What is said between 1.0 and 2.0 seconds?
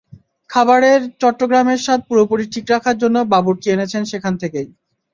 চট্টগ্রামের স্বাদ